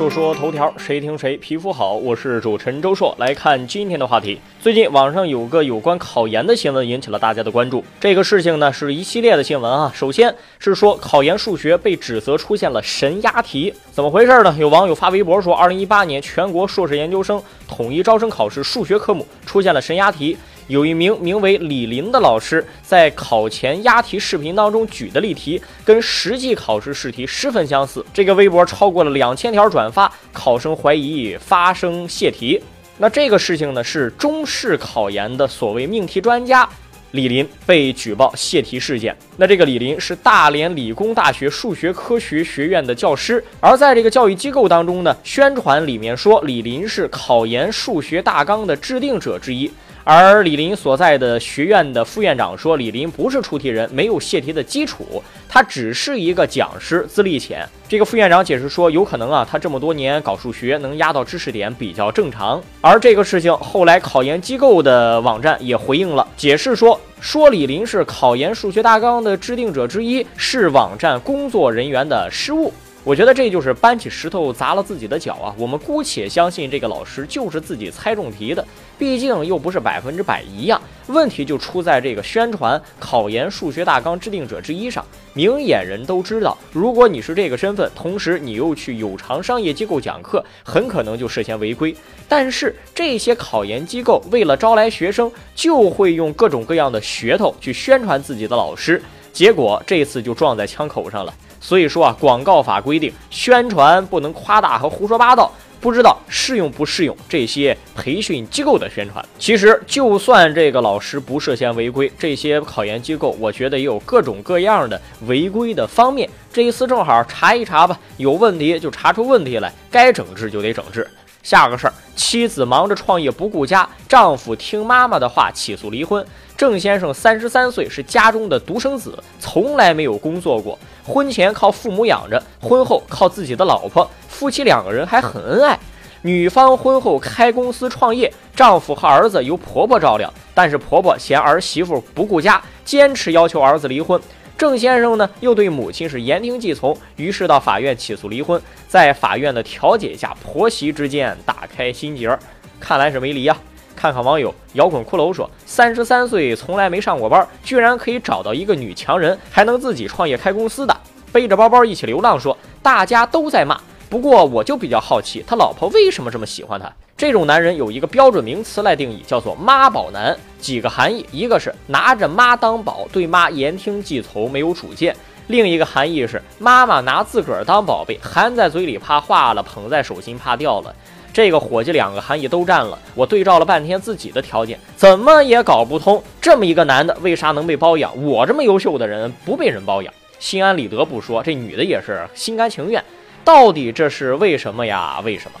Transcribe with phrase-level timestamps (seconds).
[0.00, 1.92] 说说头条，谁听谁皮肤好。
[1.92, 4.40] 我是主持人周硕，来看今天的话题。
[4.58, 7.84] 最近网上有个有关考研的新闻引起了大家的关注。
[8.00, 9.92] 这个事情呢是一系列的新闻啊。
[9.94, 14.56] 首先是说考研数学被指责出现了神押题，怎么回事呢？
[14.58, 20.34] 有网友发微博说，二零一八年全国硕士研究生统一招生考试数学科目出现了神押题。
[20.70, 32.62] 有一名名为李林的老师在考前押题视频当中举的例题跟实际考试试题十分相似，这个微博超过了两千条转发，考生怀疑发生泄题。
[32.98, 36.68] 那这个事情呢，是中试考研的所谓命题专家
[37.10, 39.16] 李林被举报泄题事件。
[39.38, 49.68] 那这个李林是大连理工大学数学科学学院的教师，而在这个教育机构当中呢，宣传里面说李林是考研数学大纲的制定者之一。
[50.02, 57.68] 而李林所在的学院的副院长说，李林不是出题人，没有泄题的基础，他只是一个讲师，资历浅。
[57.86, 62.60] 这个副院长解释说，有可能啊，他这么多年搞数学，能压到知识点比较正常。
[62.80, 72.72] 而这个事情后来考研机构的网站也回应了，解释说，说李林是考研数学大纲的制定者之一，是网站工作人员的失误。
[73.02, 75.54] 我觉得这就是搬起石头砸了自己的脚啊！
[75.56, 78.62] 我们姑且相信这个老师就是自己猜中题的，
[78.98, 80.80] 毕竟又不是百分之百一样。
[81.06, 91.96] 问题就出在这个宣传考研数学大纲制定者之一上，明眼人都知道，如果你是这个身份，同时你又去有偿商业机构讲课，很可能就涉嫌违规。
[92.28, 99.02] 但是这些考研机构为了招来学生，就会用各种各样的噱头去宣传自己的老师，
[99.32, 101.32] 结果这次就撞在枪口上了。
[101.60, 109.22] 所以说啊，广告法规定，宣传不能夸大和胡说八道，不知道适用不适用这些培训机构的宣传。
[109.38, 116.28] 其实，就算这个老师不涉嫌违规，这些考研机构，我觉得也有各种各样的违规的方面。
[116.50, 121.06] 这一次正好查一查吧，有问题就查出问题来，该整治就得整治。
[121.42, 126.24] 下个事儿，妻子忙着创业不顾家，丈夫听妈妈的话起诉离婚。
[126.56, 130.78] 郑先生三十三岁，是家中的独生子，从来没有工作过。
[131.06, 135.78] 婚前靠父母养着，婚后靠自己的老婆，夫妻两个人还很恩爱。
[136.22, 144.20] 女方婚后开公司创业，丈夫和儿子由婆婆照料，但是婆婆嫌儿媳妇不顾家，坚持要求儿子离婚。
[144.60, 148.60] 郑先生呢，又对母亲是言听计从，于是到法院起诉离婚。
[148.86, 152.38] 在法院的调解下，婆媳之间打开心结儿，
[152.78, 153.56] 看来是没离呀。
[153.96, 160.94] 看看网友摇滚骷髅说：“三十三岁从来没上过班，居然可以找到一个女强人，还能自己创业开公司的，
[161.32, 166.92] 背着包包一起流浪。”说大家都在骂，不过我就比较好奇，他老婆为什么这么喜欢他？
[167.20, 175.12] 这种男人有一个标准名词来定义，叫做妈宝男，几个含义：一个是拿着妈当宝，对妈言听计从，没有主见；
[175.48, 180.94] 另一个含义是妈妈拿自个儿当宝贝，含在嘴里怕化了，捧在手心怕掉了。
[181.30, 188.10] 这个伙计两个含义都占了，我对照了半天自己的条件，怎么也搞不通，这么一个男的为啥能被包养？
[188.24, 193.04] 我这么优秀的人不被人包养，心安理得不说，这女的也是心甘情愿，
[193.44, 195.20] 到底这是为什么呀？
[195.22, 195.60] 为什么？